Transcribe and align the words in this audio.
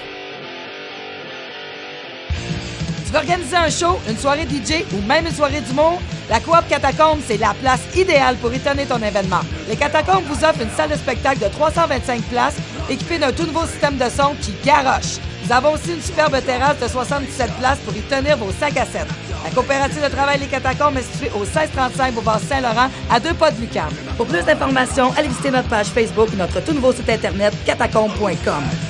Tu 3.10 3.14
veux 3.14 3.22
organiser 3.22 3.56
un 3.56 3.70
show, 3.70 3.98
une 4.08 4.16
soirée 4.16 4.46
DJ 4.48 4.84
ou 4.94 5.04
même 5.04 5.26
une 5.26 5.34
soirée 5.34 5.60
d'humour? 5.62 6.00
La 6.28 6.38
Coop 6.38 6.62
Catacombe, 6.68 7.18
c'est 7.26 7.38
la 7.38 7.54
place 7.60 7.80
idéale 7.96 8.36
pour 8.36 8.52
étonner 8.52 8.86
ton 8.86 9.02
événement. 9.02 9.40
Les 9.68 9.74
Catacombes 9.74 10.22
vous 10.28 10.44
offrent 10.44 10.62
une 10.62 10.70
salle 10.70 10.90
de 10.90 10.94
spectacle 10.94 11.40
de 11.40 11.48
325 11.48 12.22
places 12.26 12.54
équipée 12.88 13.18
d'un 13.18 13.32
tout 13.32 13.46
nouveau 13.46 13.66
système 13.66 13.96
de 13.96 14.04
son 14.04 14.36
qui 14.40 14.54
garoche. 14.64 15.18
Nous 15.44 15.50
avons 15.52 15.72
aussi 15.72 15.92
une 15.92 16.00
superbe 16.00 16.40
terrasse 16.46 16.78
de 16.78 16.86
77 16.86 17.50
places 17.58 17.78
pour 17.80 17.96
y 17.96 18.00
tenir 18.02 18.36
vos 18.36 18.52
5 18.52 18.76
à 18.76 18.86
7. 18.86 19.04
La 19.42 19.50
coopérative 19.50 20.04
de 20.04 20.08
travail 20.08 20.38
Les 20.38 20.46
Catacombes 20.46 20.96
est 20.98 21.12
située 21.12 21.32
au 21.34 21.40
1635 21.40 22.14
Boulevard 22.14 22.38
Saint-Laurent, 22.38 22.90
à 23.10 23.18
deux 23.18 23.34
pas 23.34 23.50
de 23.50 23.60
Lucam. 23.60 23.90
Pour 24.16 24.26
plus 24.26 24.44
d'informations, 24.44 25.12
allez 25.16 25.26
visiter 25.26 25.50
notre 25.50 25.68
page 25.68 25.86
Facebook 25.86 26.28
ou 26.32 26.36
notre 26.36 26.60
tout 26.60 26.74
nouveau 26.74 26.92
site 26.92 27.10
internet 27.10 27.54
catacombe.com. 27.66 28.89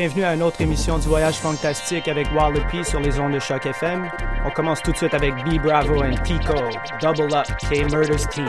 Bienvenue 0.00 0.24
à 0.24 0.34
une 0.34 0.42
autre 0.42 0.62
émission 0.62 0.98
du 0.98 1.08
Voyage 1.08 1.34
Fantastique 1.34 2.08
avec 2.08 2.26
Wallopy 2.34 2.82
sur 2.86 3.00
les 3.00 3.20
ondes 3.20 3.34
de 3.34 3.38
Choc 3.38 3.66
FM. 3.66 4.08
On 4.46 4.50
commence 4.50 4.80
tout 4.80 4.92
de 4.92 4.96
suite 4.96 5.12
avec 5.12 5.34
B 5.44 5.60
Bravo 5.62 6.02
and 6.02 6.14
Pico, 6.24 6.54
Double 7.02 7.34
Up, 7.34 7.46
K 7.58 7.84
Murders 7.92 8.26
Team. 8.30 8.48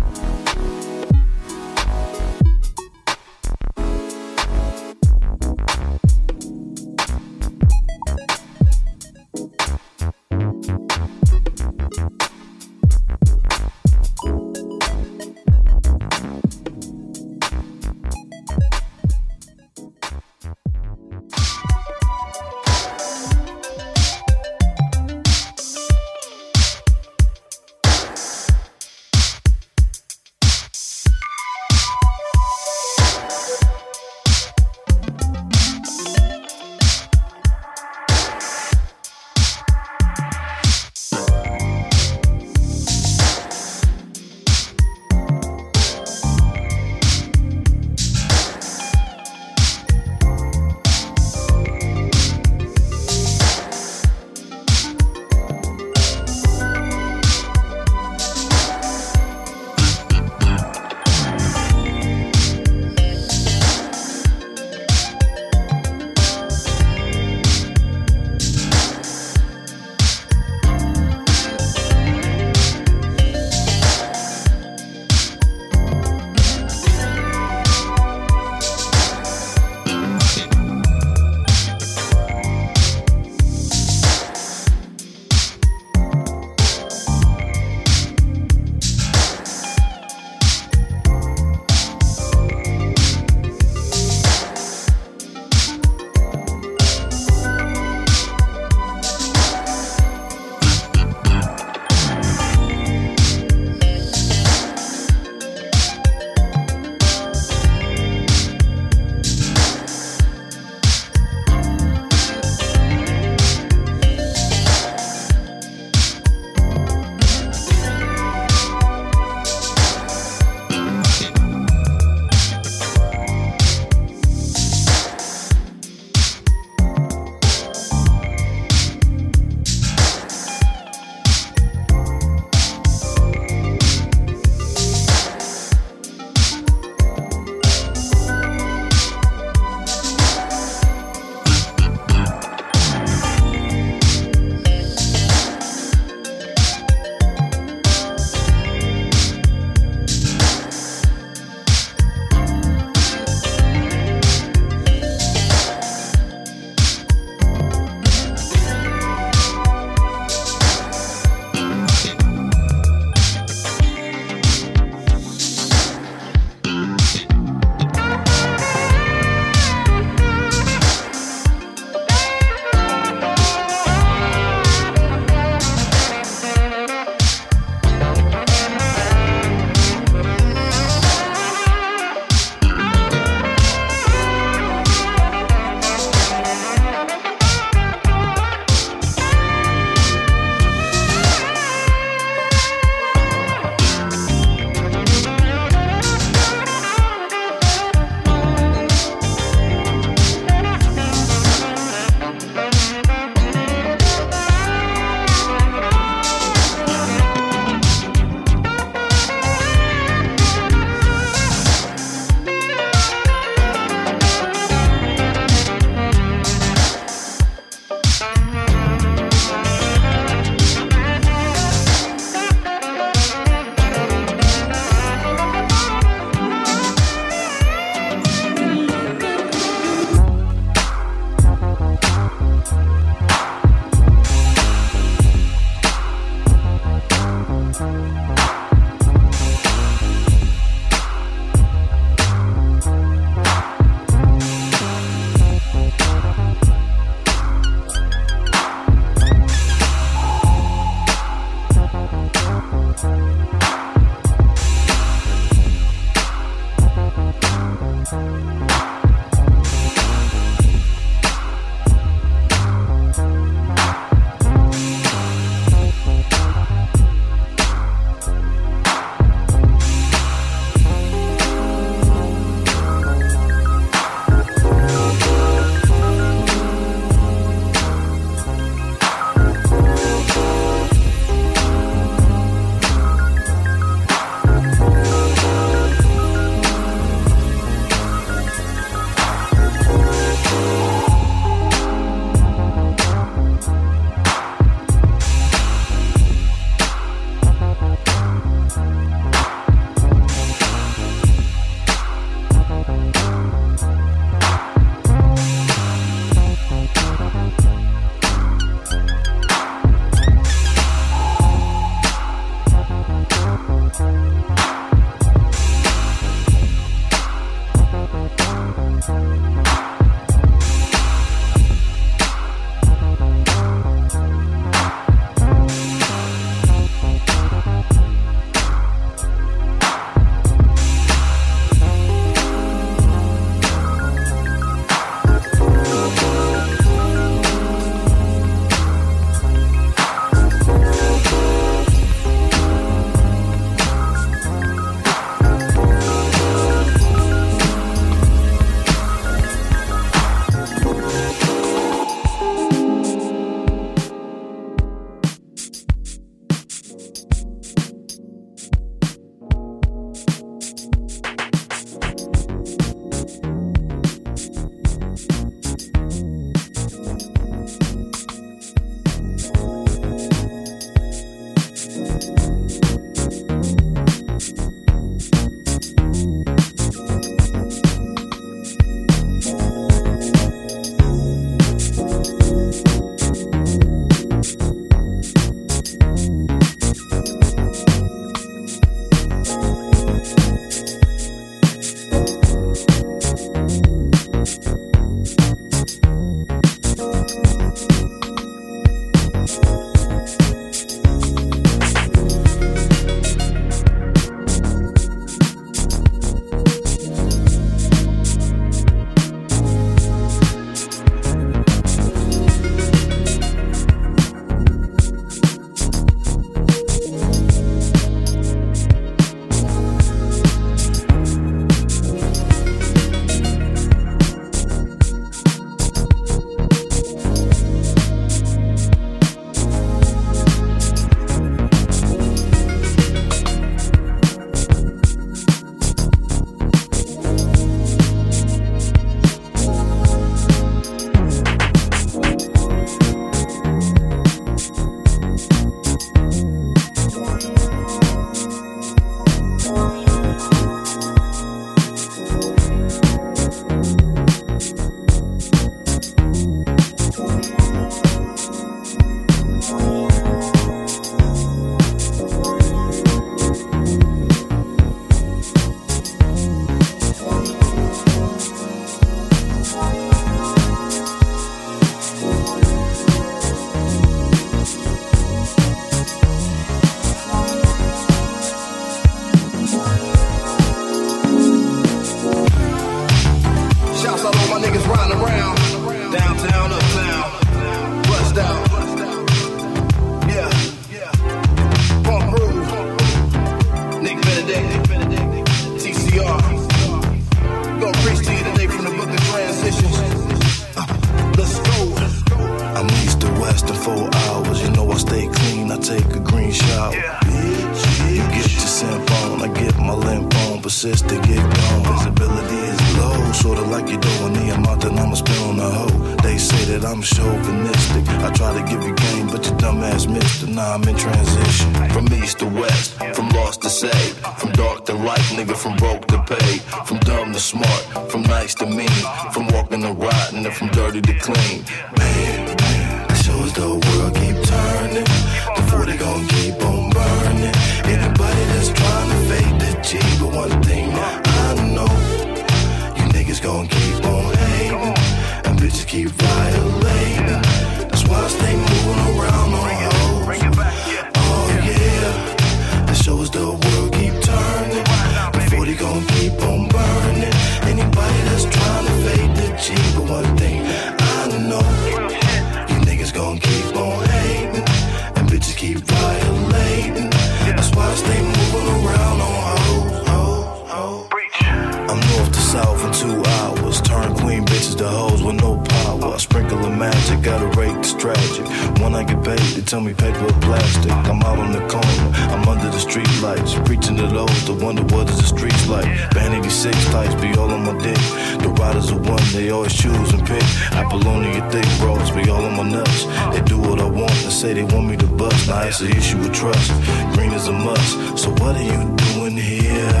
tell 579.68 579.80
me 579.82 579.92
paper 579.92 580.24
or 580.24 580.40
plastic. 580.40 580.90
I'm 580.90 581.22
out 581.22 581.38
on 581.38 581.52
the 581.52 581.60
corner, 581.68 582.06
I'm 582.32 582.48
under 582.48 582.70
the 582.70 582.78
street 582.78 583.10
lights. 583.20 583.54
Preaching 583.66 583.96
to 583.96 584.06
those 584.06 584.46
that 584.46 584.56
wonder 584.62 584.82
what 584.94 585.10
is 585.10 585.18
the 585.18 585.26
streets 585.26 585.68
like. 585.68 585.86
Vanity 586.14 586.48
six 586.48 586.74
tights 586.86 587.14
be 587.20 587.34
all 587.34 587.50
on 587.50 587.64
my 587.66 587.76
dick. 587.82 588.00
The 588.40 588.48
riders 588.48 588.90
are 588.92 588.98
one, 588.98 589.22
they 589.32 589.50
always 589.50 589.74
choose 589.74 590.10
and 590.14 590.26
pick. 590.26 590.42
Apollonia 590.72 591.46
thick 591.50 591.68
bros 591.80 592.10
be 592.12 592.30
all 592.30 592.44
on 592.46 592.56
my 592.56 592.66
nuts. 592.76 593.04
They 593.34 593.42
do 593.44 593.58
what 593.58 593.78
I 593.78 593.84
want 593.84 594.16
and 594.24 594.32
say 594.32 594.54
they 594.54 594.64
want 594.64 594.88
me 594.88 594.96
to 594.96 595.06
bust. 595.06 595.48
Now 595.48 595.60
it's 595.62 595.80
an 595.80 595.92
issue 595.92 596.16
with 596.16 596.32
trust. 596.32 596.72
Green 597.12 597.32
is 597.32 597.48
a 597.48 597.52
must. 597.52 598.16
So 598.16 598.30
what 598.40 598.56
are 598.56 598.62
you 598.72 598.96
doing 599.12 599.36
here? 599.36 600.00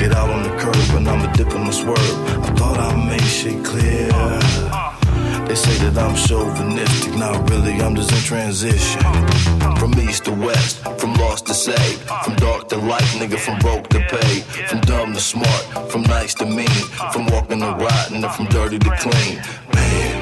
Get 0.00 0.10
out 0.10 0.28
on 0.28 0.42
the 0.42 0.54
curb 0.58 0.96
and 0.98 1.08
I'ma 1.08 1.30
dip 1.34 1.50
in 1.52 1.62
my 1.62 1.70
swerve. 1.70 2.18
I 2.42 2.50
thought 2.58 2.78
I 2.80 2.96
made 3.06 3.22
shit 3.22 3.64
clear. 3.64 4.87
They 5.48 5.54
say 5.54 5.88
that 5.88 5.96
I'm 5.96 6.14
chauvinistic, 6.14 7.14
not 7.14 7.48
really, 7.48 7.80
I'm 7.80 7.96
just 7.96 8.12
in 8.12 8.18
transition. 8.18 9.00
From 9.80 9.98
east 9.98 10.26
to 10.26 10.32
west, 10.32 10.76
from 11.00 11.14
lost 11.14 11.46
to 11.46 11.54
saved, 11.54 12.02
from 12.22 12.36
dark 12.36 12.68
to 12.68 12.76
light, 12.76 13.08
nigga, 13.16 13.38
from 13.38 13.58
broke 13.60 13.88
to 13.88 14.00
paid, 14.12 14.42
from 14.68 14.80
dumb 14.80 15.14
to 15.14 15.20
smart, 15.20 15.64
from 15.90 16.02
nice 16.02 16.34
to 16.34 16.44
mean, 16.44 16.68
from 17.14 17.24
walking 17.32 17.60
to 17.60 17.72
rotten, 17.80 18.22
and 18.22 18.32
from 18.34 18.44
dirty 18.48 18.78
to 18.78 18.90
clean. 19.00 19.36
Man, 19.72 20.16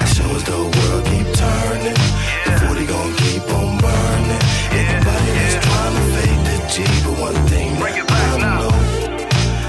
it 0.00 0.08
shows 0.16 0.42
the 0.44 0.56
world 0.56 1.04
keep 1.12 1.28
turning, 1.36 2.00
the 2.48 2.52
40 2.64 2.86
gon' 2.86 3.12
keep 3.20 3.44
on 3.52 3.76
burning. 3.84 4.44
Anybody 4.72 5.30
that's 5.44 5.60
trying 5.60 5.92
to 5.92 6.04
fade 6.16 6.40
the 6.48 6.56
G, 6.72 6.74
but 7.04 7.20
one 7.20 7.40
thing 7.52 7.70
that 7.80 8.00
I 8.08 8.32
know. 8.56 8.72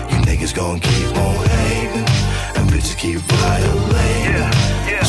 You 0.08 0.24
niggas 0.24 0.56
gon' 0.56 0.80
keep 0.80 1.18
on 1.18 1.36
hating, 1.52 2.08
and 2.56 2.70
bitches 2.72 2.96
keep 2.98 3.20
violating 3.20 4.65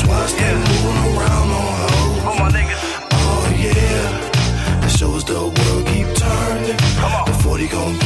watch 0.09 0.33
yeah. 0.33 0.53
them 0.53 0.59
moving 0.71 0.99
around 1.19 1.49
on 1.51 1.73
hoes. 1.83 2.23
Oh, 2.29 2.37
my 2.39 2.49
niggas. 2.51 2.83
Oh, 3.13 3.45
yeah. 3.59 4.81
That 4.81 4.91
shows 4.91 5.25
the 5.25 5.41
world 5.41 5.87
keep 5.87 6.09
turning. 6.15 6.77
Come 7.01 7.13
on. 7.13 7.27
The 7.27 7.35
40 7.43 7.69
gon' 7.69 8.06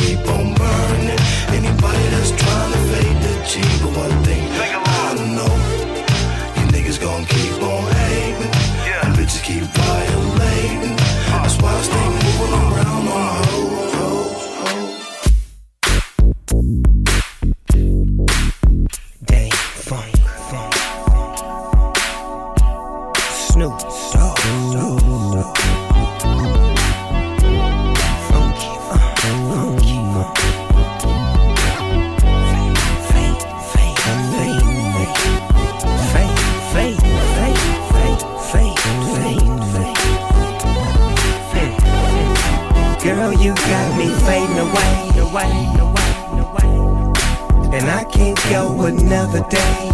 another 48.85 49.43
day. 49.49 49.91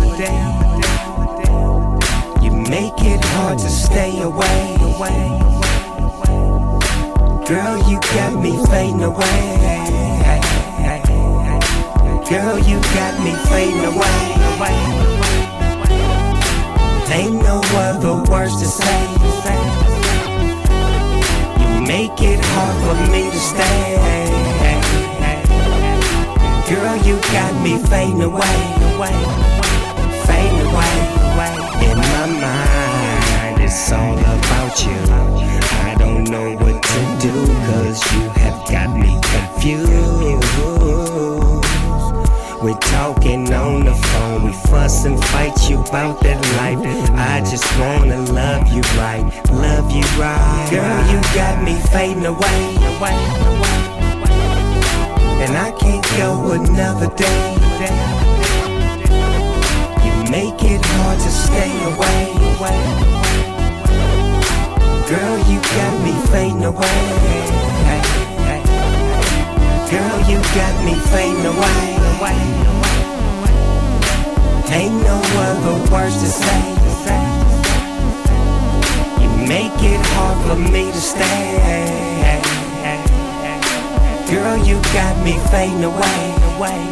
You 2.43 2.53
make 2.53 2.99
it 3.03 3.25
hard 3.25 3.59
to 3.59 3.69
stay 3.69 4.21
away. 4.23 4.77
Girl, 7.47 7.77
you 7.89 8.01
got 8.15 8.35
me 8.43 8.53
fading 8.67 9.03
away. 9.03 9.57
Girl, 12.29 12.59
you 12.59 12.81
got 12.99 13.15
me 13.25 13.33
fading 13.49 13.85
away. 13.85 14.37
Ain't 17.13 17.43
no 17.43 17.61
other 17.75 18.31
words 18.31 18.57
to 18.61 18.67
say. 18.67 19.03
You 21.61 21.81
make 21.83 22.21
it 22.21 22.41
hard 22.43 22.77
for 22.85 23.13
me 23.13 23.31
to 23.31 23.39
stay. 23.39 24.56
Girl, 26.69 26.97
you 26.97 27.15
got 27.31 27.63
me 27.63 27.79
fading 27.79 28.23
away, 28.23 28.59
away, 28.91 29.15
fading 30.27 30.67
away, 30.67 30.95
away. 31.31 31.55
In 31.87 31.97
my 31.97 32.27
mind, 32.43 33.63
it's 33.63 33.93
all 33.93 34.19
about 34.19 34.85
you. 34.85 34.99
I 35.87 35.95
don't 35.97 36.25
know 36.25 36.57
what 36.57 36.83
to 36.83 37.19
do, 37.21 37.47
cause 37.71 38.03
you 38.13 38.29
have 38.43 38.69
got 38.69 38.99
me 38.99 39.17
confused. 39.23 39.87
We're 42.61 42.81
talking 42.91 43.53
on 43.55 43.85
the 43.85 43.95
phone, 43.95 44.47
we 44.47 44.53
fuss 44.69 45.05
and 45.05 45.25
fight 45.27 45.71
you 45.71 45.79
about 45.79 46.21
that 46.23 46.43
life. 46.57 46.81
I 47.15 47.49
just 47.49 47.79
wanna 47.79 48.23
love 48.33 48.67
you 48.73 48.83
right, 48.99 49.23
love 49.53 49.93
you 49.93 50.03
right. 50.21 50.67
Girl, 50.69 51.15
you 51.15 51.21
got 51.33 51.63
me 51.63 51.79
fading 51.93 52.27
away, 52.27 52.75
away, 52.97 53.15
away. 53.55 53.96
And 55.39 55.57
I 55.57 55.71
can't 55.73 56.05
go 56.17 56.53
another 56.53 57.15
day. 57.15 57.53
You 60.05 60.15
make 60.31 60.63
it 60.65 60.81
hard 60.85 61.19
to 61.21 61.31
stay 61.31 61.73
away. 61.93 62.37
Girl, 65.09 65.39
you 65.49 65.61
got 65.61 65.95
me 66.05 66.13
fading 66.33 66.65
away. 66.65 66.99
Girl, 69.91 70.19
you 70.31 70.39
got 70.57 70.75
me 70.85 70.95
fading 71.13 71.47
away. 71.47 71.97
Ain't 74.69 74.95
no 75.05 75.21
other 75.47 75.93
words 75.93 76.17
to 76.23 76.27
say. 76.27 76.63
You 79.23 79.29
make 79.47 79.79
it 79.81 80.01
hard 80.13 80.39
for 80.49 80.57
me 80.73 80.91
to 80.91 81.01
stay. 81.01 82.16
Girl, 84.29 84.59
you 84.59 84.75
got 84.93 85.25
me 85.25 85.39
fading 85.51 85.85
away, 85.85 86.35
away, 86.57 86.83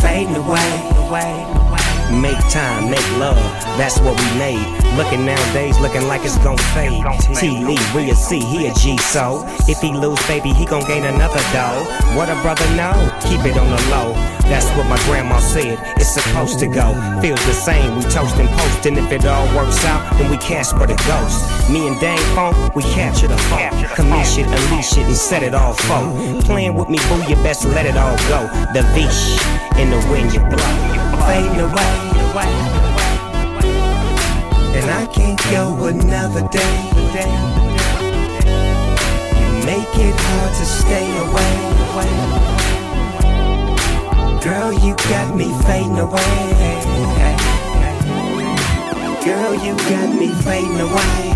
fading 0.00 0.36
away, 0.36 0.90
away. 1.06 1.69
Make 2.10 2.38
time, 2.50 2.90
make 2.90 3.06
love, 3.18 3.38
that's 3.78 3.98
what 4.00 4.18
we 4.18 4.38
made. 4.38 4.66
Looking 4.96 5.24
nowadays, 5.24 5.78
looking 5.78 6.06
like 6.08 6.24
it's 6.24 6.36
gon' 6.38 6.58
fade. 6.74 7.04
T 7.36 7.64
Lee, 7.64 7.78
we 7.94 8.10
a 8.10 8.14
C, 8.14 8.40
he 8.40 8.66
a 8.66 8.74
G, 8.74 8.98
so 8.98 9.44
if 9.68 9.78
he 9.78 9.92
lose, 9.92 10.20
baby, 10.26 10.52
he 10.52 10.66
gon' 10.66 10.84
gain 10.86 11.04
another 11.04 11.40
dough. 11.52 11.84
What 12.16 12.28
a 12.28 12.34
brother 12.42 12.68
know, 12.74 12.92
keep 13.22 13.40
it 13.46 13.56
on 13.56 13.70
the 13.70 13.80
low. 13.90 14.12
That's 14.50 14.66
what 14.76 14.88
my 14.88 14.98
grandma 15.04 15.38
said, 15.38 15.78
it's 15.96 16.10
supposed 16.10 16.58
to 16.58 16.66
go. 16.66 16.92
Feels 17.22 17.44
the 17.46 17.52
same, 17.52 17.94
we 17.94 18.02
toast 18.02 18.34
and 18.36 18.48
post, 18.48 18.86
and 18.86 18.98
if 18.98 19.12
it 19.12 19.24
all 19.24 19.46
works 19.56 19.84
out, 19.84 20.18
then 20.18 20.30
we 20.30 20.36
cash 20.36 20.70
for 20.72 20.86
the 20.86 20.96
ghost. 21.06 21.70
Me 21.70 21.86
and 21.86 21.98
Dang 22.00 22.18
Funk, 22.34 22.74
we 22.74 22.82
capture 22.82 23.28
the 23.28 23.38
funk. 23.48 23.72
Commish 23.94 24.36
it, 24.36 24.46
unleash 24.46 24.98
it, 24.98 25.06
and 25.06 25.16
set 25.16 25.44
it 25.44 25.54
all 25.54 25.74
folk. 25.74 26.44
Playing 26.44 26.74
with 26.74 26.88
me, 26.88 26.98
boo, 27.08 27.22
you 27.28 27.36
best 27.36 27.64
let 27.64 27.86
it 27.86 27.96
all 27.96 28.16
go. 28.28 28.50
The 28.74 28.82
vish 28.92 29.38
in 29.78 29.90
the 29.90 30.04
wind 30.10 30.34
you 30.34 30.40
blow. 30.40 30.90
Fading 31.26 31.60
away. 31.60 31.99
And 34.76 34.88
I 34.88 35.06
can't 35.12 35.40
go 35.50 35.84
another 35.86 36.46
day. 36.48 36.76
You 39.40 39.48
make 39.66 39.94
it 39.98 40.14
hard 40.14 40.54
to 40.54 40.64
stay 40.64 41.10
away. 41.26 41.56
Girl, 44.44 44.72
you 44.72 44.94
got 45.10 45.34
me 45.36 45.52
fading 45.64 45.98
away. 45.98 46.36
Girl, 49.24 49.54
you 49.54 49.74
got 49.90 50.08
me 50.14 50.28
fading 50.44 50.80
away. 50.80 51.34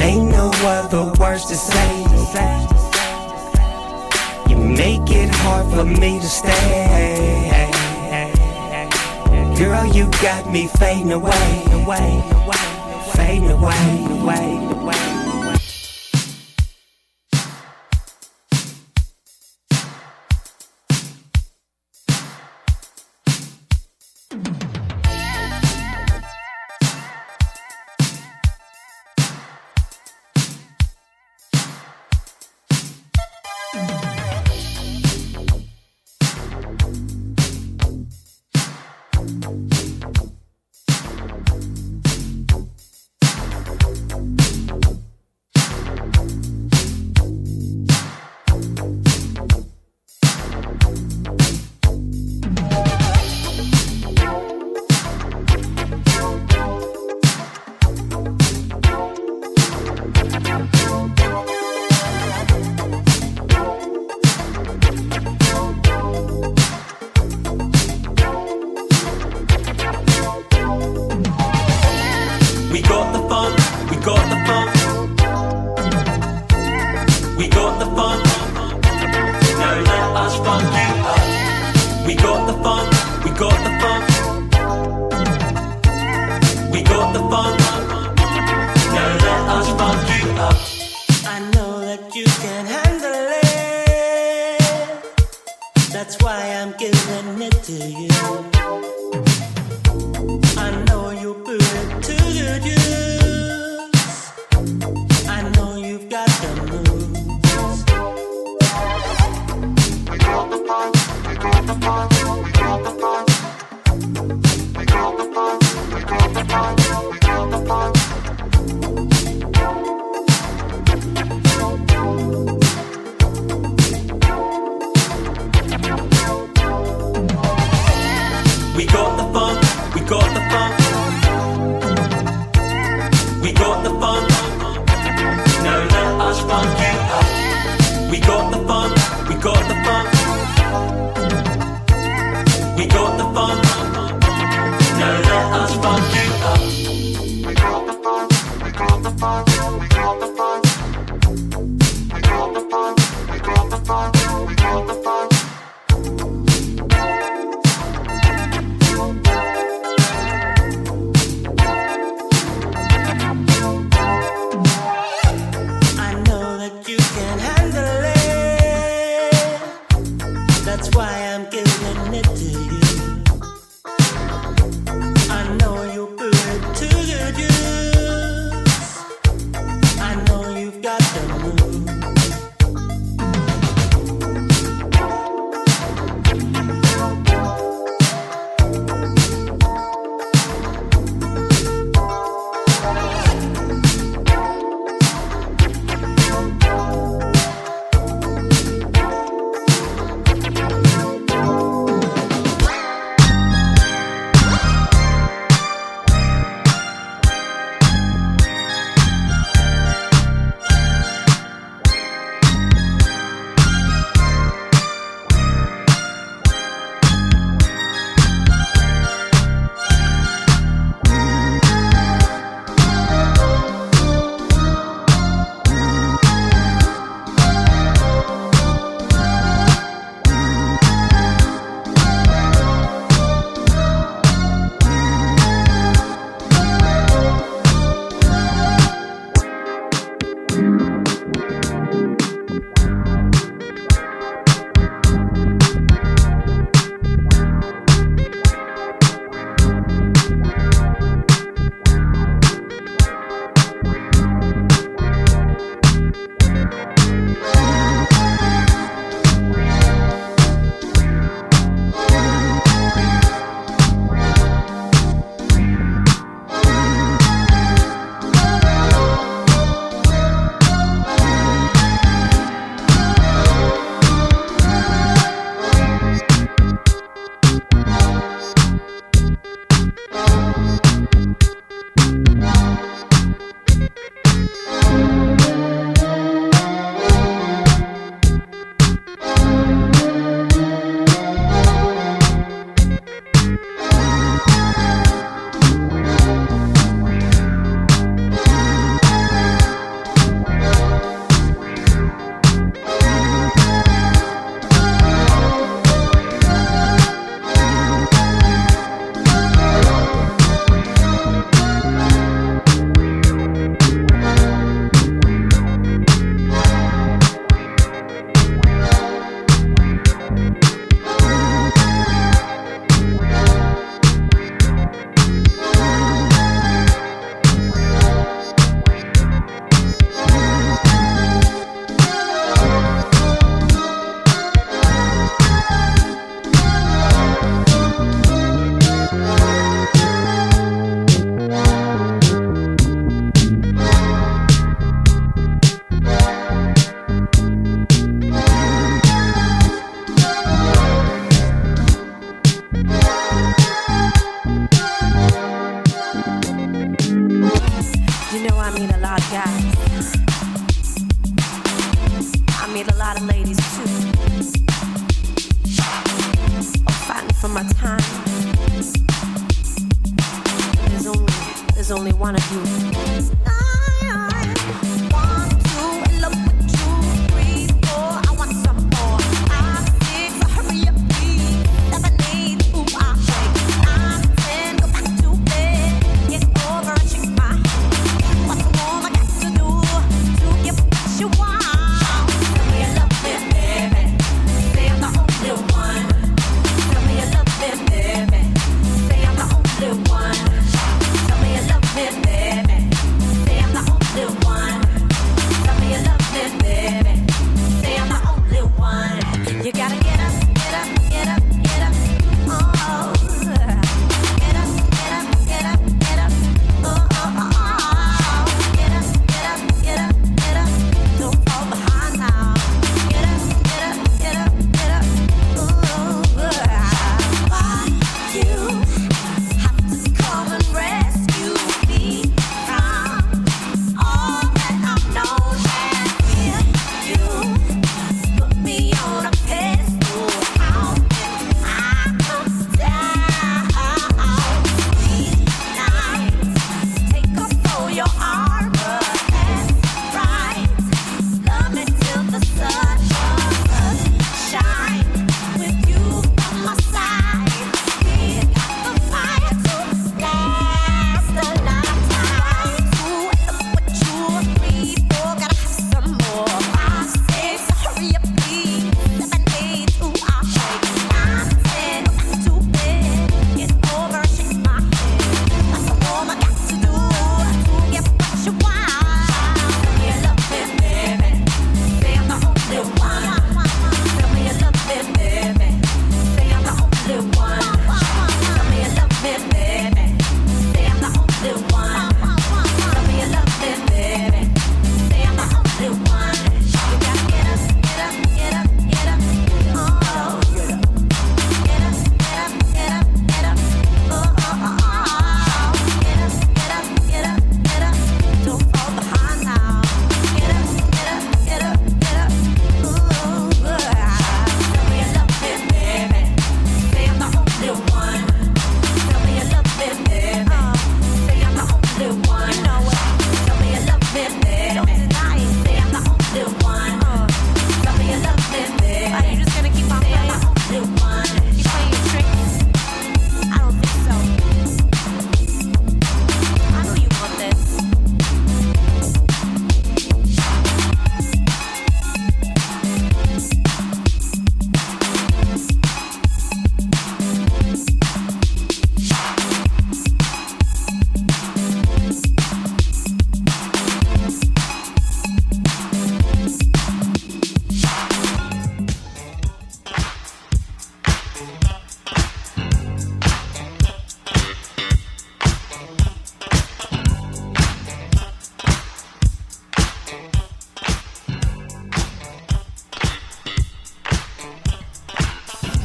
Ain't 0.00 0.30
no 0.30 0.50
other 0.64 1.12
words 1.20 1.44
to 1.46 1.56
say. 1.56 2.04
You 4.48 4.56
make 4.56 5.10
it 5.10 5.30
hard 5.34 5.66
for 5.72 5.84
me 5.84 6.18
to 6.20 6.26
stay. 6.26 7.53
Girl, 9.56 9.86
you 9.86 10.10
got 10.20 10.50
me 10.50 10.66
fading 10.66 11.12
away, 11.12 11.64
away, 11.70 12.22
away, 12.32 13.10
fading 13.14 13.50
away, 13.50 14.04
away, 14.10 14.66
away. 14.72 15.13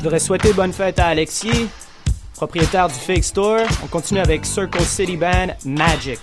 voudrais 0.10 0.26
souhaiter 0.26 0.54
bonne 0.54 0.74
fête 0.74 0.98
à 0.98 1.06
Alexis, 1.06 1.70
propriétaire 2.34 2.88
du 2.88 2.96
Fake 2.96 3.24
Store. 3.24 3.68
On 3.84 3.88
continue 3.88 4.20
avec 4.20 4.44
Circle 4.44 4.82
City 4.82 5.16
Band 5.16 5.50
Magic. 5.66 6.20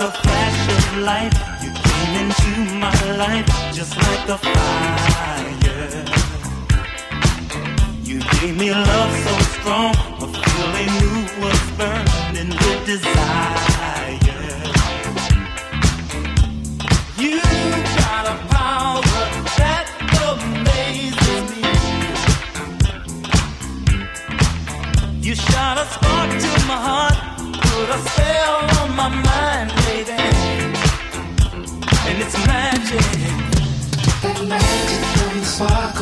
a 0.00 0.10
flash 0.10 0.68
of 0.68 0.98
light. 1.02 1.34
You 1.62 1.70
came 1.72 2.14
into 2.22 2.52
my 2.78 2.96
life 3.16 3.46
just 3.74 3.94
like 3.98 4.28
a 4.28 4.38
fire. 4.38 5.50
You 8.02 8.20
gave 8.40 8.56
me 8.58 8.70
love 8.70 9.12
so 9.26 9.34
strong, 9.54 9.94
a 10.24 10.26
feeling 10.40 10.90
new 11.00 11.16
was 11.42 11.60
burning 11.76 12.50
with 12.60 12.86
desire. 12.86 13.58
You 17.18 17.40
got 18.00 18.24
a 18.32 18.36
power 18.48 19.02
that 19.60 19.86
amazes 20.30 21.42
me. 21.52 21.62
You 25.20 25.34
shot 25.34 25.76
a 25.76 25.84
spark 25.92 26.30
to 26.44 26.50
my 26.70 26.78
heart, 26.88 27.16
put 27.60 27.88
a 27.90 27.98
spell 28.08 28.56
on 28.80 28.96
my 28.96 29.08
mind. 29.08 29.49
spark 35.60 35.99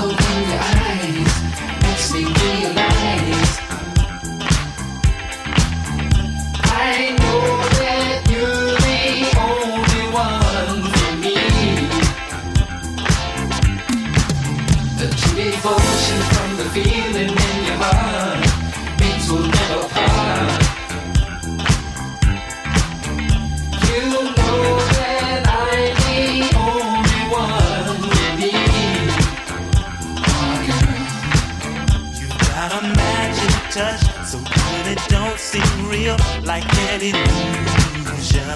like 36.59 36.79
an 36.91 37.01
illusion. 37.01 38.49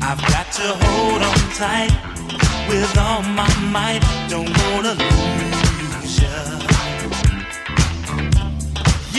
I've 0.00 0.22
got 0.32 0.46
to 0.52 0.66
hold 0.84 1.22
on 1.22 1.38
tight 1.60 1.92
with 2.68 2.96
all 2.98 3.22
my 3.22 3.48
might. 3.70 4.02
Don't 4.28 4.48
wanna 4.64 4.94
lose 4.94 6.20
you. 6.22 6.36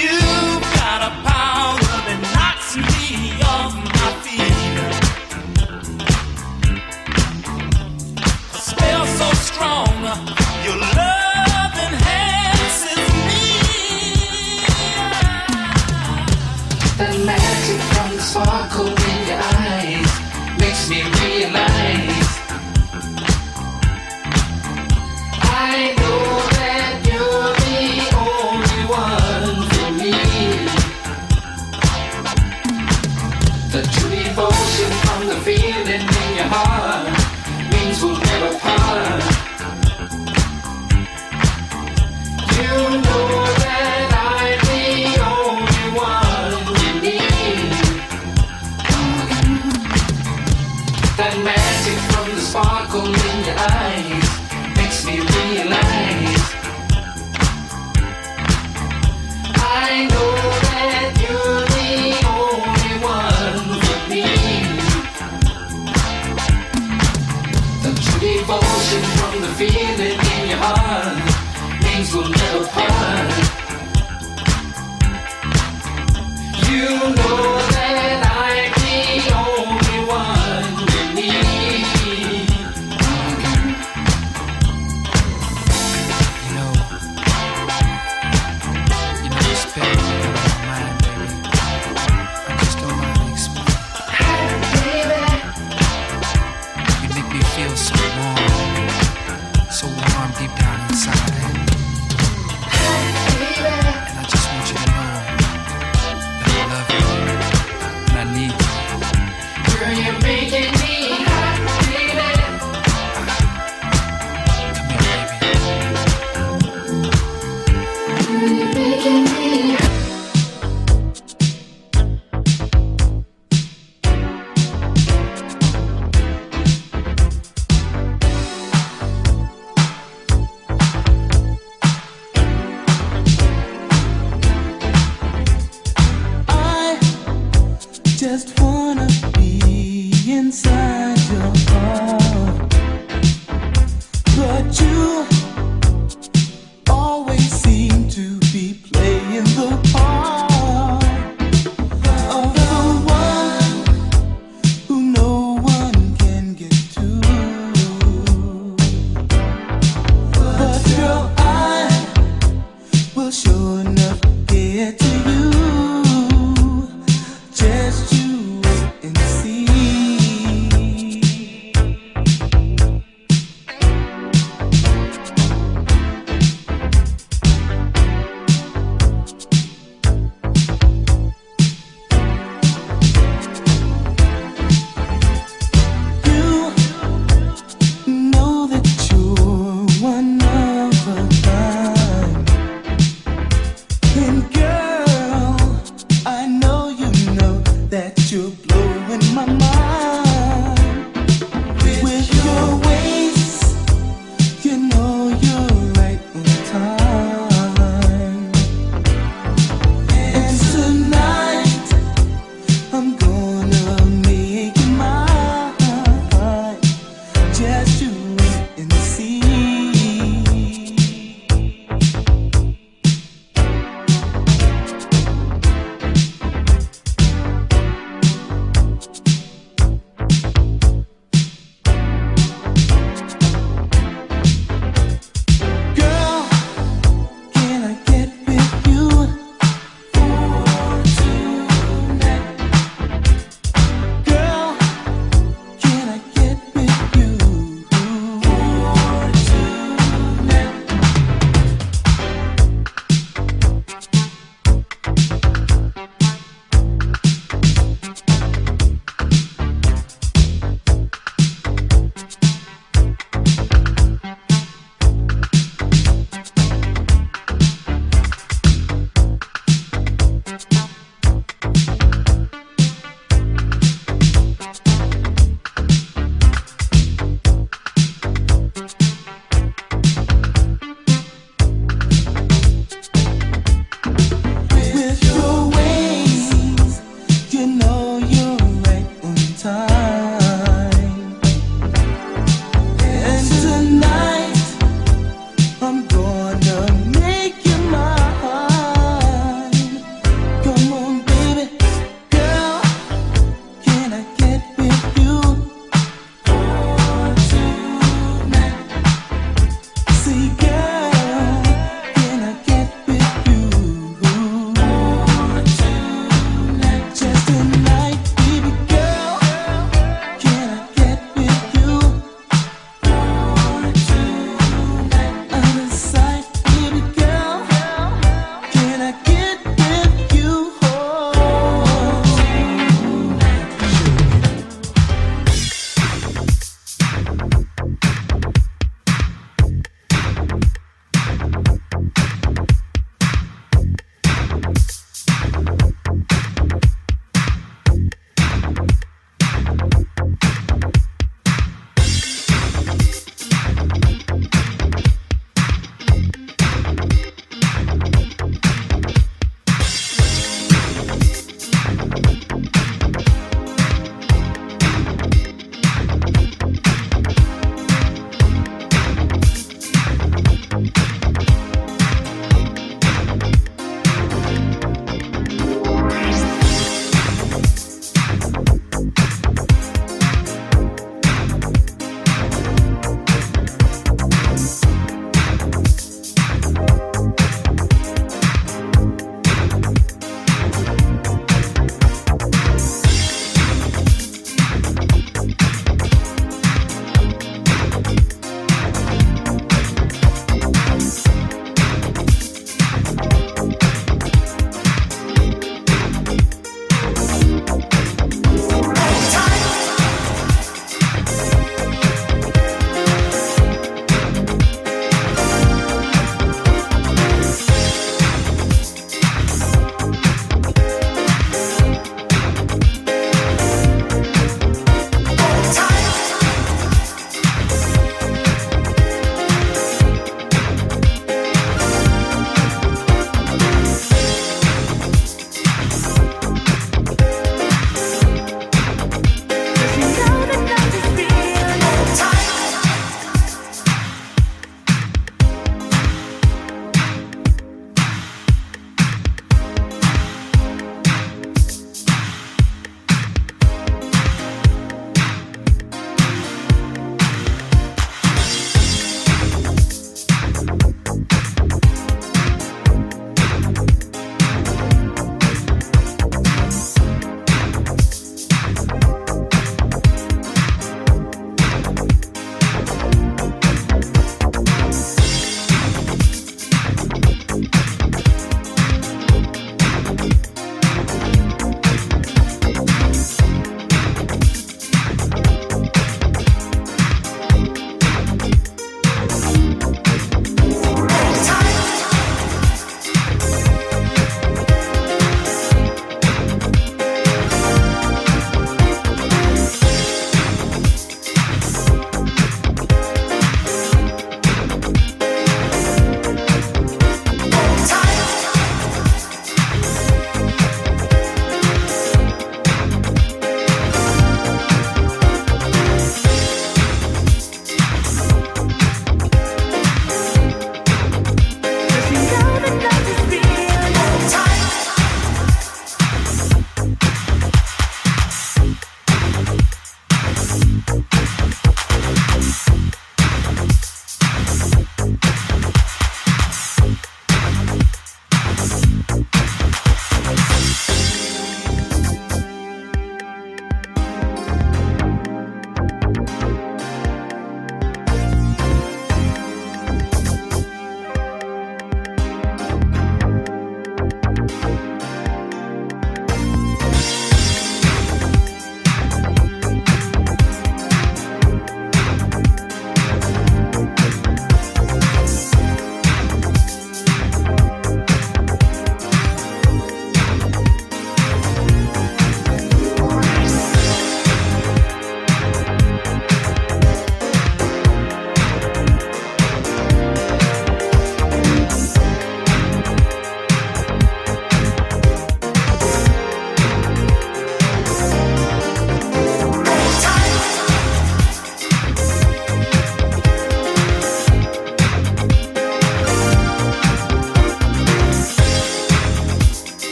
You've 0.00 0.62
got 0.80 1.00
a 1.02 1.12
power 1.28 1.78
that 2.06 2.18
knocks 2.34 2.76
me 2.76 3.42
off. 3.42 3.83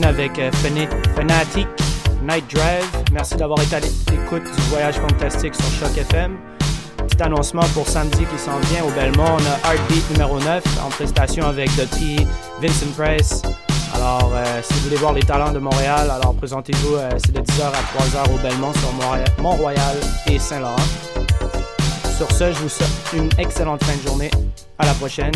Avec 0.00 0.38
euh, 0.38 0.50
Fana- 0.62 0.88
Fanatic 1.14 1.68
Night 2.26 2.44
Drive. 2.54 2.86
Merci 3.12 3.36
d'avoir 3.36 3.60
été 3.60 3.76
à 3.76 3.80
l'écoute 3.80 4.42
du 4.44 4.62
voyage 4.70 4.94
fantastique 4.94 5.54
sur 5.54 5.64
Choc 5.78 5.96
FM. 5.98 6.38
Petit 7.08 7.22
annoncement 7.22 7.62
pour 7.74 7.86
samedi 7.86 8.24
qui 8.24 8.38
s'en 8.38 8.58
vient 8.72 8.84
au 8.84 8.90
Belmont. 8.90 9.36
On 9.38 9.68
a 9.68 9.74
Heartbeat 9.74 10.10
numéro 10.12 10.38
9 10.40 10.62
en 10.84 10.88
prestation 10.88 11.46
avec 11.46 11.68
T, 11.76 12.26
Vincent 12.62 12.86
Price. 12.96 13.42
Alors, 13.94 14.30
euh, 14.34 14.44
si 14.62 14.72
vous 14.74 14.80
voulez 14.84 14.96
voir 14.96 15.12
les 15.12 15.22
talents 15.22 15.52
de 15.52 15.58
Montréal, 15.58 16.10
alors 16.10 16.34
présentez-vous, 16.36 16.94
euh, 16.94 17.10
c'est 17.18 17.32
de 17.32 17.40
10h 17.40 17.62
à 17.66 17.98
3h 17.98 18.32
au 18.34 18.38
Belmont 18.38 18.72
sur 18.72 19.42
Mont-Royal 19.42 19.96
et 20.26 20.38
Saint-Laurent. 20.38 20.76
Sur 22.16 22.30
ce, 22.32 22.50
je 22.50 22.58
vous 22.60 22.68
souhaite 22.70 22.88
une 23.14 23.28
excellente 23.38 23.84
fin 23.84 23.94
de 23.94 24.06
journée. 24.08 24.30
À 24.78 24.86
la 24.86 24.94
prochaine. 24.94 25.32